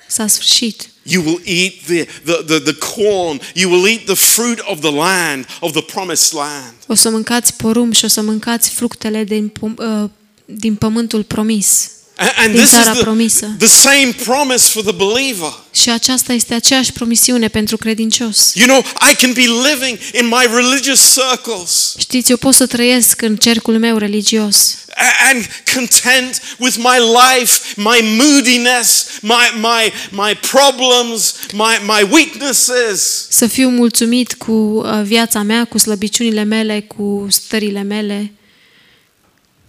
[0.08, 0.88] s-a sfârșit.
[1.06, 4.90] You will eat the, the, the, the corn, you will eat the fruit of the
[4.90, 6.74] land, of the promised land.
[6.86, 10.10] O să mâncați porumb și o să mâncați fructele din, pom- uh,
[10.44, 11.90] din pământul promis.
[12.16, 13.54] And, and Din this is țara the, promisă.
[13.58, 15.52] the same promise for the believer.
[15.72, 18.52] Și aceasta este aceeași promisiune pentru credincios.
[18.54, 18.78] You know,
[19.10, 23.78] I can be living in my religious circles Știți, eu pot să trăiesc în cercul
[23.78, 26.98] meu religios a- and content with my
[27.38, 33.26] life, my moodiness, my, my, my problems, my, my weaknesses.
[33.30, 38.32] să fiu mulțumit cu uh, viața mea, cu slăbiciunile mele, cu stările mele.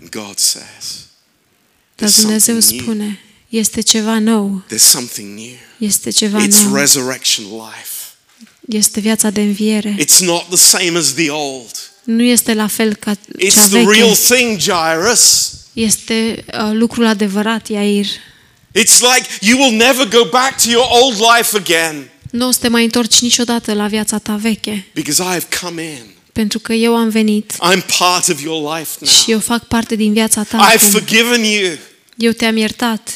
[0.01, 0.85] And God says,
[1.95, 2.81] Dar There's Dumnezeu something new.
[2.95, 5.55] spune, este ceva nou, there's something new.
[5.77, 7.89] este ceva It's nou, resurrection life.
[8.69, 9.95] este viața de înviere.
[9.99, 11.71] It's not the same as the old.
[12.03, 15.51] Nu este la fel ca It's cea the real veche, thing, Jairus.
[15.73, 18.05] este uh, lucrul adevărat, Iair.
[18.77, 22.59] It's like you will never go back to your old life again Nu o să
[22.61, 26.13] te mai întorci niciodată la viața ta veche, because I have come in.
[26.41, 29.35] Pentru că eu am venit I'm part of your life și now.
[29.35, 30.89] eu fac parte din viața ta I've acum.
[30.89, 31.71] forgiven you.
[32.17, 33.09] Eu te-am iertat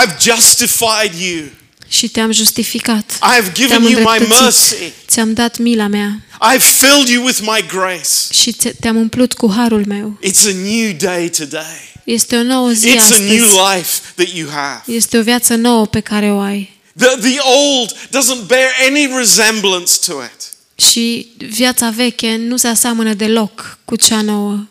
[0.00, 1.44] I've justified you.
[1.88, 3.12] și te-am justificat.
[3.12, 4.40] I've given Te-am you my îndreptățit.
[4.40, 4.92] mercy.
[5.08, 6.20] Ți-am dat mila mea
[6.54, 8.08] I've filled you with my grace.
[8.42, 10.18] și te- te-am umplut cu harul meu.
[10.26, 11.90] It's a new day today.
[12.04, 13.76] Este o nouă zi It's a new astăzi.
[13.76, 14.82] life that you have.
[14.86, 16.80] Este o viață nouă pe care o ai.
[16.98, 20.51] The, the old doesn't bear any resemblance to it.
[20.90, 24.66] Și viața veche nu se aseamănă deloc cu cea nouă.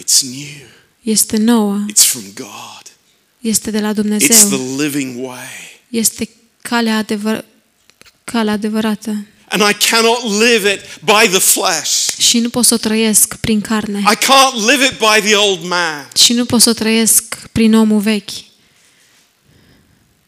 [0.00, 0.66] It's new.
[1.02, 1.84] Este nouă.
[1.92, 2.82] It's from God.
[3.40, 4.48] Este de la It's Dumnezeu.
[4.48, 5.80] the living way.
[5.88, 6.28] Este
[6.62, 7.44] calea, adevăr-
[8.24, 9.26] calea adevărată.
[9.48, 12.16] And I cannot live it by the flesh.
[12.18, 13.98] Și nu pot să o trăiesc prin carne.
[13.98, 16.08] I can't live it by the old man.
[16.24, 18.30] Și nu pot să o trăiesc prin omul vechi.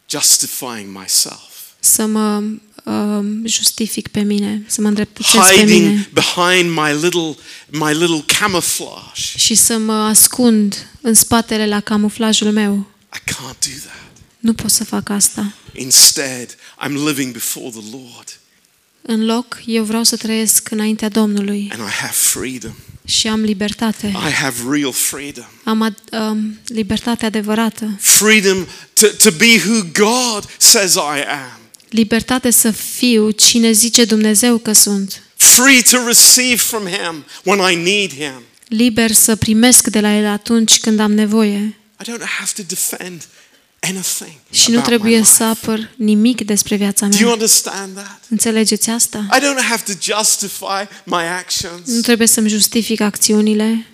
[0.09, 2.43] justifying myself, să mă
[2.83, 7.35] uh, justific pe mine, să mă îndreptățesc pe hiding mine behind my little,
[7.69, 9.21] my little camouflage.
[9.37, 12.87] și să mă ascund în spatele la camuflajul meu.
[13.15, 14.11] I can't do that.
[14.39, 15.53] Nu pot să fac asta.
[15.73, 18.39] Instead, I'm living before the Lord
[19.01, 22.71] În loc, eu vreau să trăiesc înaintea Domnului and I have freedom.
[23.05, 24.07] și am libertate.
[24.07, 25.45] I have real freedom.
[25.63, 27.97] Am ad- um, libertate adevărată.
[27.99, 31.59] Freedom to, to be who God says I am.
[31.91, 35.23] Libertate să fiu cine zice Dumnezeu că sunt.
[35.35, 38.43] Free to receive from Him when I need Him.
[38.67, 41.77] Liber să primesc de la El atunci când am nevoie.
[42.01, 43.23] I don't have to defend
[43.79, 44.31] anything.
[44.51, 45.29] Și nu about my trebuie life.
[45.31, 47.33] să apăr nimic despre viața Do you mea.
[47.33, 48.21] understand that?
[48.29, 49.27] Înțelegeți asta?
[49.33, 51.87] I don't have to justify my actions.
[51.87, 53.85] Nu trebuie să-mi justific acțiunile.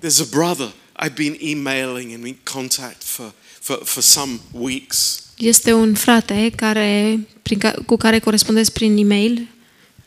[0.00, 0.72] There's a brother
[1.04, 5.18] I've been emailing and in contact for, for, for some weeks.
[5.36, 9.48] Este un frate care, prin ca, cu care corespundesc prin e-mail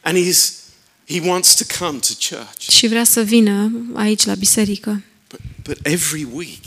[0.01, 0.51] And he's,
[1.09, 2.69] he wants to come to church.
[2.69, 5.01] și vrea să vină aici la biserică.
[5.29, 6.63] But, but every week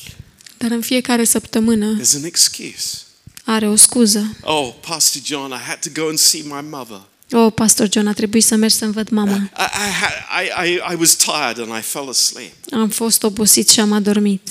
[0.58, 2.98] Dar în fiecare săptămână there's an excuse.
[3.44, 4.36] are o scuză.
[4.42, 7.00] Oh, Pastor John, I had to go and see my mother.
[7.32, 9.34] O, pastor John, a trebuit să merg să-mi văd mama.
[9.36, 12.52] I, I, had- I, I, I was tired and I fell asleep.
[12.72, 14.48] Am fost obosit și am adormit.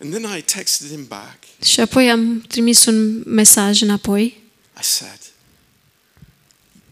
[0.00, 1.36] And then I texted him back.
[1.64, 4.42] Și apoi am trimis un mesaj înapoi
[4.80, 5.18] I said,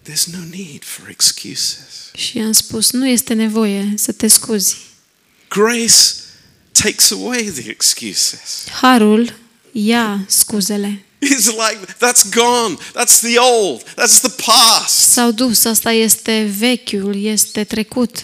[0.08, 2.10] There's no need for excuses.
[2.14, 4.76] și am spus, nu este nevoie să te scuzi.
[5.48, 6.02] Grace
[6.72, 8.64] takes away the excuses.
[8.80, 9.38] Harul
[9.72, 11.04] ia scuzele.
[11.22, 12.76] It's like, that's gone.
[12.94, 13.82] That's the old.
[13.82, 14.94] That's the past.
[15.10, 18.18] S-au dus, asta este vechiul, este trecut.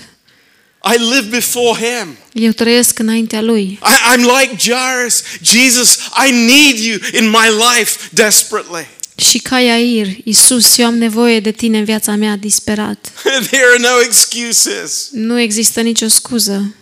[0.84, 2.16] I live before him.
[2.32, 3.62] Eu trăiesc înaintea lui.
[3.62, 5.22] I, I'm like Jairus.
[5.42, 8.88] Jesus, I need you in my life desperately.
[9.16, 13.12] Și ca Iair, Iisus, eu am nevoie de tine în viața mea disperat.
[13.50, 15.08] there are no excuses.
[15.12, 16.74] Nu există nicio scuză.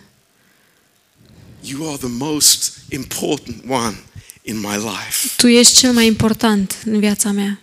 [1.61, 4.03] You are the most important one
[4.41, 5.27] in my life.
[5.37, 7.59] Tu ești cel mai important în viața mea.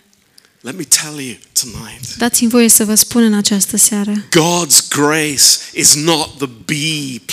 [0.61, 2.17] Let me tell you tonight.
[2.17, 4.13] Dați-mi voie să vă spun în această seară.
[4.13, 6.71] God's grace is not the B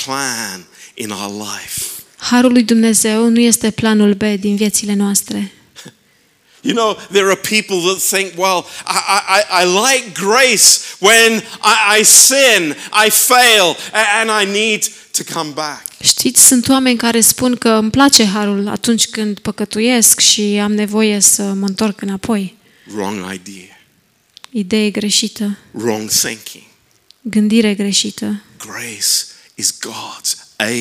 [0.05, 1.81] plan in our life.
[2.17, 5.51] Harul lui Dumnezeu nu este planul B din viețile noastre.
[6.61, 8.97] You know, there are people that think, well, I,
[9.37, 11.31] I, I like grace when
[11.63, 15.83] I, I sin, I fail, a- and I need to come back.
[16.03, 21.19] Știți, sunt oameni care spun că îmi place harul atunci când păcătuiesc și am nevoie
[21.19, 22.55] să mă întorc înapoi.
[22.93, 23.79] Wrong idea,
[24.49, 26.63] Idee greșită, wrong thinking.
[27.21, 28.43] gândire greșită.
[28.57, 30.71] Grace is God's A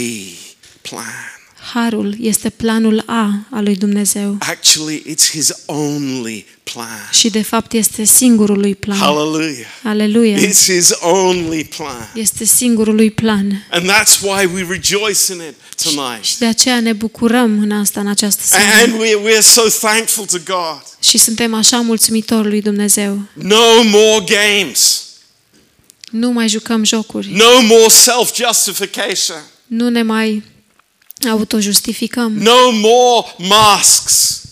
[0.83, 1.34] plan.
[1.72, 7.09] Harul este planul A al lui Dumnezeu Actually, it's His only plan.
[7.12, 8.98] și de fapt este singurul lui plan.
[8.98, 9.66] Hallelujah.
[9.83, 10.37] Aleluia!
[10.38, 12.11] It's His only plan.
[12.14, 13.66] Este singurul lui plan.
[13.70, 16.24] And that's why we rejoice in it tonight.
[16.24, 18.64] Și de aceea ne bucurăm în asta, în această seară.
[18.83, 20.83] And we, we're so thankful to God.
[21.03, 23.20] Și suntem așa mulțumitori lui Dumnezeu.
[23.33, 25.03] No more games.
[26.11, 27.31] Nu mai jucăm jocuri.
[27.33, 29.42] No more self justification.
[29.66, 30.42] Nu ne mai
[31.31, 32.33] autojustificăm.
[32.33, 34.42] No more masks.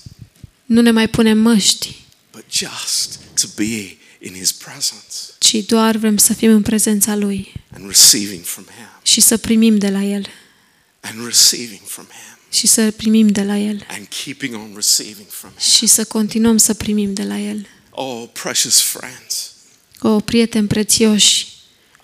[0.65, 1.97] Nu ne mai punem măști,
[2.33, 7.53] But just to be in His presence ci doar vrem să fim în prezența Lui
[7.75, 8.89] and receiving from Him.
[9.03, 10.27] și să primim de la El.
[11.01, 12.39] And receiving from Him.
[12.51, 13.87] Și să primim de la El.
[13.91, 15.73] And keeping on receiving from Him.
[15.73, 17.67] Și să continuăm să primim de la El.
[17.91, 19.51] Oh, precious friends.
[20.01, 21.47] O, prieteni prețioși,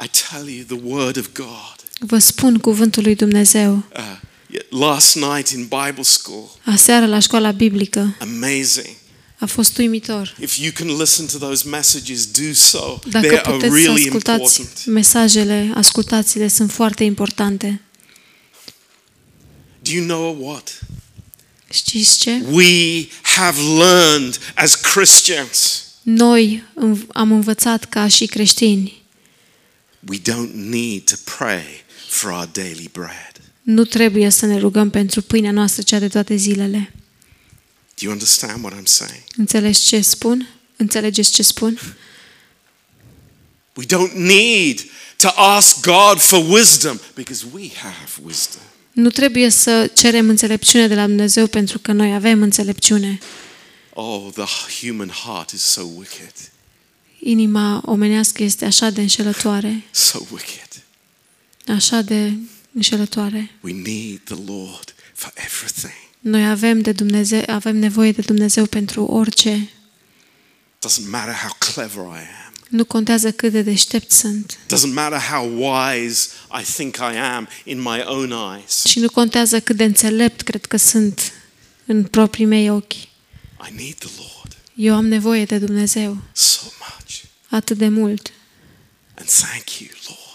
[0.05, 1.77] I tell you, the Word of God.
[1.99, 3.75] vă spun cuvântul lui Dumnezeu.
[3.75, 4.21] Uh, yeah,
[4.71, 8.97] last night in Bible school, Aseară la școala biblică amazing.
[9.39, 10.37] a fost uimitor.
[10.41, 12.99] If you can listen to those messages, do so.
[13.11, 14.85] Dacă they are puteți să really ascultați important.
[14.87, 17.81] mesajele, ascultați-le, sunt foarte importante.
[19.83, 20.79] Do you know what?
[21.71, 22.43] Știți ce?
[22.51, 25.83] We have learned as Christians.
[26.03, 29.03] Noi înv- am învățat ca și creștini.
[30.09, 31.65] We don't need to pray
[32.09, 33.33] for our daily bread.
[33.69, 36.93] Nu trebuie să ne rugăm pentru pâinea noastră cea de toate zilele.
[37.95, 39.23] Do you understand what I'm saying?
[39.37, 40.49] Înțelegi ce spun?
[40.77, 41.79] Înțelegeți ce spun?
[43.75, 44.81] We don't need
[45.17, 48.63] to ask God for wisdom because we have wisdom.
[48.93, 53.19] Nu trebuie să cerem înțelepciune de la Dumnezeu pentru că noi avem înțelepciune.
[53.95, 54.45] Oh, the
[54.87, 56.33] human heart is so wicked.
[57.19, 60.69] Inima omenească este așa de înșelătoare, So wicked.
[61.67, 62.33] așa de
[62.83, 63.51] înșelătoare.
[63.61, 65.93] We need the Lord for everything.
[66.21, 69.69] Noi avem, de Dumnezeu, avem nevoie de Dumnezeu pentru orice.
[70.87, 72.53] Doesn't matter how clever I am.
[72.69, 74.59] Nu contează cât de deștept sunt.
[74.67, 76.29] Doesn't matter how wise
[76.61, 78.85] I think I am in my own eyes.
[78.85, 81.33] Și nu contează cât de înțelept cred că sunt
[81.87, 82.93] în proprii mei ochi.
[82.93, 87.21] I need the Lord Eu am nevoie de Dumnezeu so much.
[87.49, 88.33] atât de mult.
[89.15, 90.28] And thank you, Lord.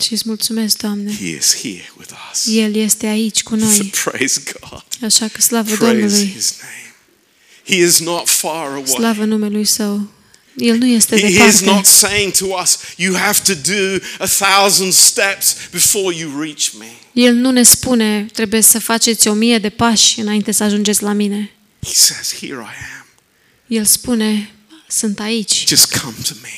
[0.00, 1.12] Și îți mulțumesc, Doamne.
[1.16, 2.46] He is here with us.
[2.56, 3.90] El este aici cu So noi.
[4.04, 4.84] praise God.
[5.04, 6.32] Așa că slavă Praise Domnului.
[6.34, 6.94] his name.
[7.66, 8.86] He is not far away.
[8.86, 10.08] Slavă numelui Său.
[10.56, 11.64] El nu este He is departe.
[11.64, 16.86] not saying to us, you have to do a thousand steps before you reach me.
[17.12, 21.12] El nu ne spune, trebuie să faceți o mie de pași înainte să ajungeți la
[21.12, 21.50] mine.
[21.82, 23.06] He says, here I am.
[23.66, 24.50] El spune,
[24.88, 26.48] sunt aici, Just come to me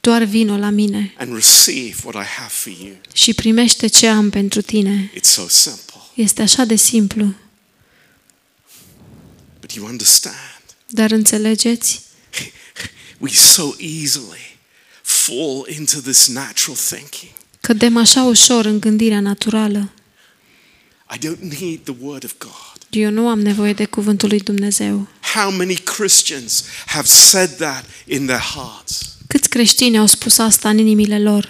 [0.00, 2.96] doar vino la mine and receive what I have for you.
[3.12, 5.12] și primește ce am pentru tine.
[5.14, 5.94] It's so simple.
[6.14, 7.34] Este așa de simplu,
[9.60, 12.02] But you understand, dar înțelegeți?
[13.18, 14.56] we so easily
[15.02, 17.32] fall into this natural thinking.
[17.60, 19.92] Cădem așa ușor în gândirea naturală.
[21.14, 22.86] I don't need the word of God.
[22.90, 25.08] Eu nu am nevoie de cuvântul lui Dumnezeu.
[25.34, 29.16] How many Christians have said that in their hearts?
[29.28, 31.48] Câți creștini au spus asta în inimile lor?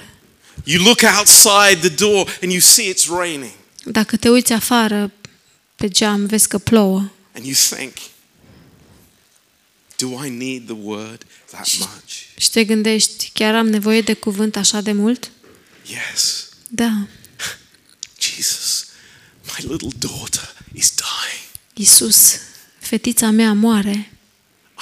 [0.64, 3.52] You look outside the door and you see it's raining,
[3.84, 5.12] Dacă te uiți afară
[5.76, 7.92] pe geam, vezi că plouă and you think,
[9.96, 12.12] Do I need the word that much?
[12.36, 15.30] și te gândești, chiar am nevoie de cuvânt așa de mult?
[15.86, 16.48] Yes.
[16.68, 16.90] Da.
[18.20, 18.86] Jesus,
[19.44, 21.48] my little daughter is dying.
[21.74, 22.32] Iisus,
[22.78, 24.12] fetița mea moare.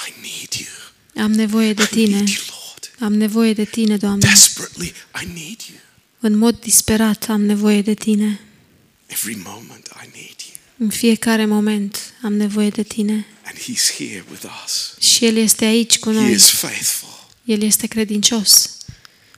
[0.07, 1.23] I need you.
[1.25, 2.15] Am nevoie de I tine.
[2.15, 2.56] need you, Lord.
[2.99, 4.27] Am nevoie de tine, Doamne.
[4.29, 5.77] Desperately, I need you.
[6.19, 8.39] În mod disperat am nevoie de tine.
[9.05, 10.55] Every moment, I need you.
[10.77, 13.25] În fiecare moment am nevoie de tine.
[13.45, 14.93] And He's here with us.
[14.99, 16.31] Și El este aici cu He noi.
[16.33, 17.25] is faithful.
[17.45, 18.77] El este credincios.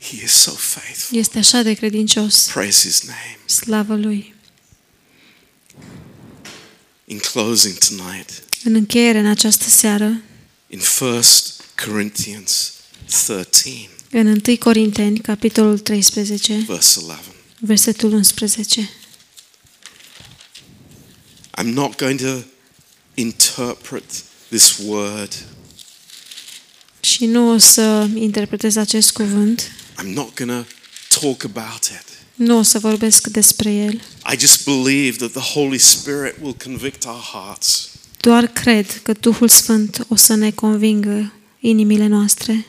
[0.02, 1.18] He is so faithful.
[1.18, 2.50] Este așa de credincios.
[2.54, 3.40] Praise His name.
[3.46, 4.34] Slavă Lui.
[7.06, 8.30] In closing tonight,
[8.64, 10.22] În încheiere în această seară,
[10.68, 11.22] in 1
[11.86, 12.74] Corinthians
[13.10, 17.26] 13, în 1 Corinteni, capitolul 13, verse 11.
[17.60, 18.90] versetul 11.
[21.62, 22.38] I'm not going to
[23.14, 24.04] interpret
[24.50, 25.34] this word.
[27.00, 30.72] Și nu o să interpretez acest cuvânt, I'm not going to
[31.20, 32.06] talk about it.
[32.36, 33.94] nu o să vorbesc despre el,
[34.34, 37.90] I just believe that the Holy Spirit will convict our hearts.
[38.20, 42.66] doar cred că Duhul Sfânt o să ne convingă inimile noastre.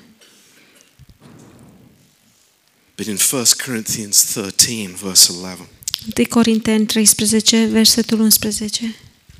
[3.00, 5.66] But in 1 Corinthians 13, verse 11,
[6.14, 8.94] 1 Corinteni 13, versetul 11.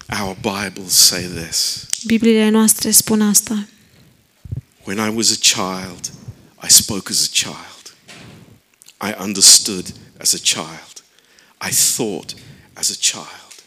[0.09, 3.67] our Bibles say this Bibliile noastre spun asta.
[4.85, 6.11] When I was a child,
[6.63, 7.93] I spoke as a child.
[8.99, 11.03] I understood as a child.
[11.61, 12.35] I thought
[12.79, 13.63] as a child.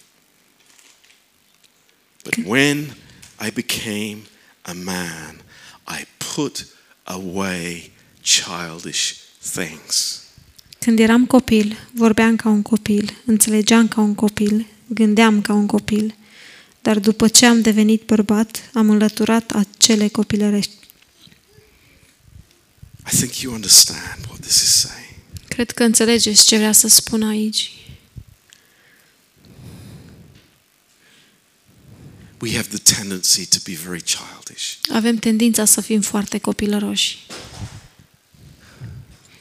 [2.23, 2.95] But when
[3.39, 4.23] I became
[4.65, 5.43] a man,
[5.87, 6.65] I put
[7.05, 7.91] away
[8.23, 10.21] childish things.
[10.79, 16.15] Când eram copil, vorbeam ca un copil, înțelegeam ca un copil, gândeam ca un copil,
[16.81, 20.71] dar după ce am devenit bărbat, am înlăturat acele copilărești.
[23.13, 25.15] I think you understand what this is saying.
[25.47, 27.71] Cred că înțelegeți ce vrea să spun aici.
[32.41, 37.17] We have the tendency to be very childish, Avem tendința să fim foarte copilăroși.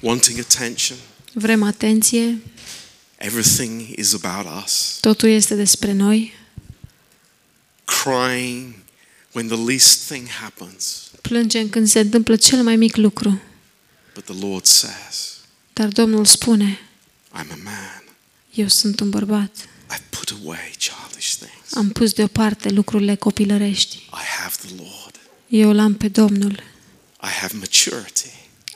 [0.02, 0.98] Wanting attention.
[1.32, 2.38] Vrem atenție,
[3.18, 4.98] Everything is about us.
[5.00, 6.32] totul este despre noi,
[7.84, 8.74] Crying
[9.32, 11.10] when the least thing happens.
[11.20, 13.40] plângem când se întâmplă cel mai mic lucru.
[14.14, 15.36] But the Lord says,
[15.72, 16.78] Dar Domnul spune,
[17.34, 18.02] I'm a man.
[18.54, 19.50] eu sunt un bărbat.
[19.90, 21.74] I've put away childish things.
[21.74, 23.96] Am pus deoparte lucrurile copilărești.
[23.96, 25.20] I have the Lord.
[25.48, 26.52] Eu l-am pe Domnul.
[27.22, 28.30] I have maturity.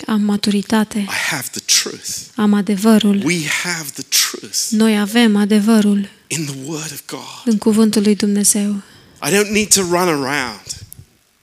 [0.07, 0.99] Am maturitate.
[0.99, 2.09] I have the truth.
[2.35, 3.23] Am adevărul.
[3.25, 7.43] We have the truth Noi avem adevărul in the Word of God.
[7.45, 8.83] în cuvântul lui Dumnezeu.
[9.23, 10.63] I don't need to run around.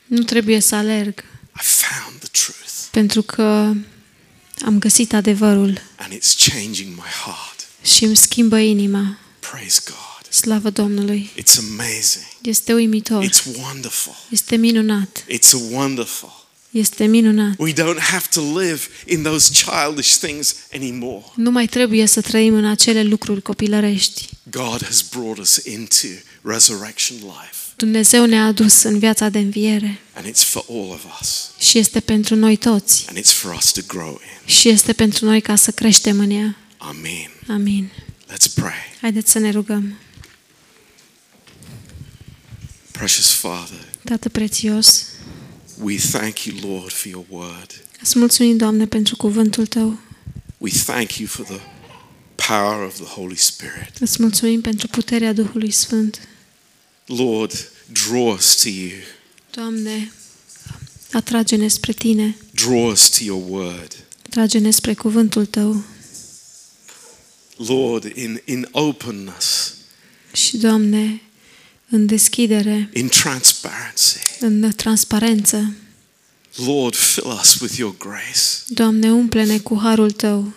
[0.06, 1.24] Nu trebuie să alerg,
[1.56, 3.74] I found the truth pentru că
[4.66, 7.68] am găsit adevărul and it's changing my heart.
[7.84, 9.18] și îmi schimbă inima.
[9.40, 10.32] Praise God.
[10.34, 11.32] Slavă Domnului!
[11.38, 12.26] It's amazing.
[12.42, 13.24] Este uimitor.
[13.26, 14.16] It's wonderful.
[14.30, 15.24] Este minunat.
[15.28, 16.43] It's a wonderful.
[16.74, 17.54] Este minunat.
[17.58, 21.24] We don't have to live in those childish things anymore.
[21.36, 24.30] Nu mai trebuie să trăim în acele lucruri copilărești.
[24.44, 26.08] God has brought us into
[26.42, 31.50] resurrection life, Dumnezeu ne-a adus în viața de înviere and it's for all of us,
[31.60, 34.10] și este pentru noi toți and it's for us to grow
[34.46, 34.54] in.
[34.56, 36.58] și este pentru noi ca să creștem în ea.
[36.78, 37.32] Amen.
[37.48, 37.92] Amin.
[38.34, 38.98] Let's pray.
[39.02, 39.98] Haideți să ne rugăm.
[42.92, 45.06] Precious Father, Tată prețios,
[45.84, 47.86] we thank you, Lord, for your word.
[48.02, 50.00] îți mulțumim, Doamne, pentru cuvântul Tău.
[50.58, 51.60] We thank you for the
[52.48, 53.92] power of the Holy Spirit.
[54.00, 56.28] Îți mulțumim pentru puterea Duhului Sfânt.
[57.06, 58.92] Lord, draw us to you.
[59.52, 60.12] Doamne,
[61.12, 63.96] atrage-ne spre Tine, Draw us to your word.
[64.26, 65.84] atrage-ne spre cuvântul Tău
[67.58, 69.74] Lord, in, in openness,
[70.34, 71.22] și, Doamne,
[71.94, 74.18] în deschidere, in transparency.
[74.40, 75.74] în transparență.
[76.56, 78.40] Lord, fill us with your grace.
[78.68, 80.54] Doamne, umple-ne cu harul Tău.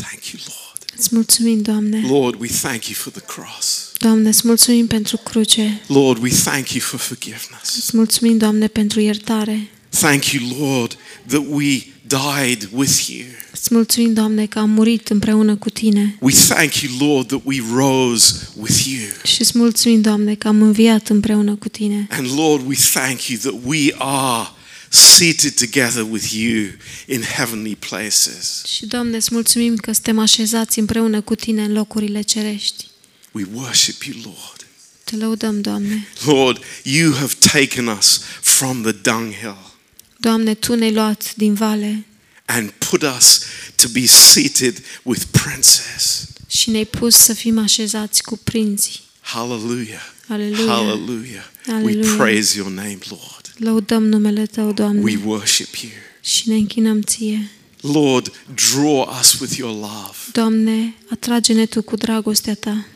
[0.00, 0.92] Thank you, Lord.
[0.96, 2.06] Îți mulțumim, Doamne.
[2.08, 3.92] Lord, we thank you for the cross.
[3.98, 5.80] Doamne, îți mulțumim pentru cruce.
[5.86, 7.76] Lord, we thank you for forgiveness.
[7.76, 9.68] Îți mulțumim, Doamne, pentru iertare.
[9.88, 13.24] Thank you, Lord, that we died with you.
[13.64, 16.16] Îți mulțumim, Doamne, că am murit împreună cu Tine.
[16.20, 19.00] We thank you, Lord, that we rose with you.
[19.22, 22.06] Și îți mulțumim, Doamne, că am înviat împreună cu Tine.
[22.10, 24.48] And Lord, we thank you that we are
[24.88, 26.64] seated together with you
[27.06, 28.62] in heavenly places.
[28.66, 32.84] Și, Doamne, îți mulțumim că suntem așezați împreună cu Tine în locurile cerești.
[33.32, 34.66] We worship you, Lord.
[35.04, 36.08] Te lăudăm, Doamne.
[36.26, 39.72] Lord, you have taken us from the dunghill
[40.16, 42.04] Doamne, Tu ne-ai luat din vale
[42.44, 43.40] and put us
[43.76, 46.26] to be seated with princes.
[46.48, 49.00] și ne-ai pus să fim așezați cu prinții.
[49.20, 50.12] Hallelujah.
[50.28, 50.72] Aleluia.
[50.72, 51.44] Hallelujah.
[51.66, 52.14] We Hallelujah.
[52.16, 53.52] praise your name, Lord.
[53.56, 55.90] Lăudăm numele Tău, We Doamne, worship you.
[56.20, 57.50] și ne închinăm Ție.
[57.80, 58.32] Lord,
[58.70, 60.16] draw us with your love.
[60.32, 62.86] Doamne, atrage-ne Tu cu dragostea Ta.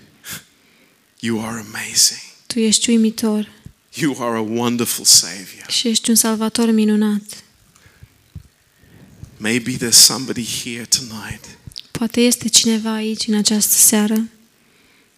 [1.20, 2.20] You are amazing.
[2.46, 3.52] Tu ești uimitor
[3.94, 5.66] You are a wonderful Savior.
[5.68, 7.22] și ești un salvator minunat.
[9.38, 11.44] Maybe there's somebody here tonight
[11.90, 14.28] Poate este cineva aici în această seară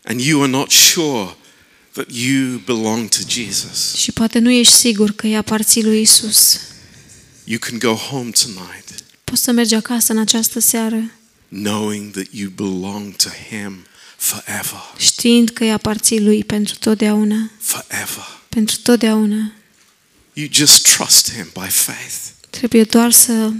[0.05, 1.37] and you are not sure
[1.93, 3.95] that you belong to Jesus.
[3.95, 6.61] și poate nu ești sigur că îi aparții lui Isus.
[7.45, 11.11] You can go home tonight Poți să mergi acasă în această seară
[11.49, 14.81] knowing that you belong to Him forever.
[14.99, 17.51] știind că îi aparții lui pentru totdeauna.
[17.59, 18.39] Forever.
[18.49, 19.53] Pentru totdeauna.
[20.33, 22.15] You just trust Him by faith.
[22.51, 23.53] Trebuie doar să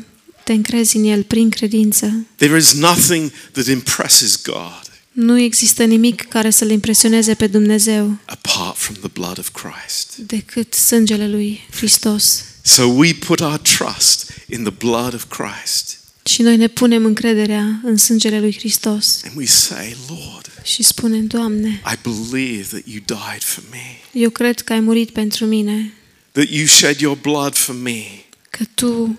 [0.51, 2.27] te încrezi în El prin credință.
[2.37, 8.77] There is nothing that impresses God Nu există nimic care să-L impresioneze pe Dumnezeu apart
[8.77, 10.17] from the blood of Christ.
[10.17, 12.45] decât sângele lui Hristos.
[12.63, 17.81] So we put our trust in the blood of Christ Și noi ne punem încrederea
[17.85, 23.03] în sângele lui Hristos and we say, Lord, și spunem, Doamne, I believe that you
[23.07, 25.93] died for me, eu cred că ai murit pentru mine,
[26.33, 28.05] that you shed your blood for me,
[28.51, 29.19] că Tu um,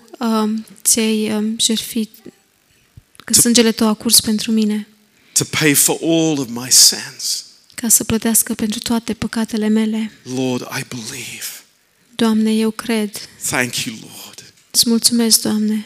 [0.83, 2.09] ți-ai um, jertfit,
[3.25, 4.87] că sângele Tău a curs pentru mine,
[5.33, 7.45] to pay for all of my sins.
[7.75, 10.11] ca să plătească pentru toate păcatele mele.
[10.35, 11.45] Lord, I believe.
[12.15, 13.29] Doamne, eu cred.
[13.49, 14.43] Thank you, Lord.
[14.71, 15.85] Îți mulțumesc, Doamne.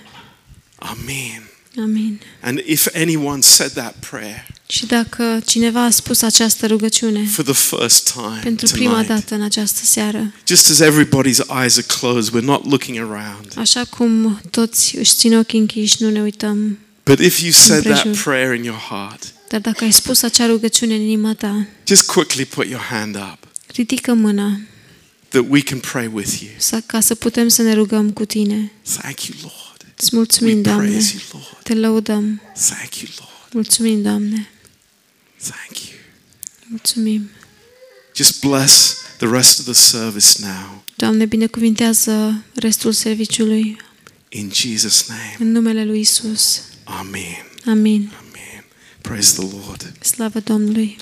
[0.75, 1.49] Amen.
[1.77, 2.21] Amin.
[2.41, 7.53] And if anyone said that prayer Și dacă cineva a spus această rugăciune for the
[7.53, 12.33] first time pentru prima tonight, dată în această seară, just as everybody's eyes are closed,
[12.41, 13.51] we're not looking around.
[13.55, 18.05] așa cum toți își țin ochii închiși, nu ne uităm, But if you said that
[18.05, 18.23] Împrejur.
[18.23, 22.45] prayer in your heart, dar dacă ai spus acea rugăciune în inima ta, just quickly
[22.45, 23.37] put your hand up
[23.75, 24.59] ridică mâna
[25.27, 26.49] that we can pray with you.
[26.57, 28.71] să, ca să putem să ne rugăm cu tine.
[28.97, 29.93] Thank you, Lord.
[29.97, 30.87] Îți We mulțumim, Doamne.
[30.89, 31.63] praise you, Lord.
[31.63, 32.41] Te lăudăm.
[32.69, 33.31] Thank you, Lord.
[33.53, 34.49] Mulțumim, Doamne.
[35.49, 35.99] Thank you.
[36.67, 37.29] Mulțumim.
[38.15, 40.83] Just bless the rest of the service now.
[40.95, 43.77] Doamne, binecuvintează restul serviciului
[44.29, 45.35] In Jesus' name.
[45.39, 46.61] în numele lui Isus.
[46.83, 47.45] Amen.
[47.65, 48.11] Amin.
[48.19, 48.65] Amen.
[49.01, 49.93] Praise the Lord.
[50.01, 50.97] Slavă Domnului.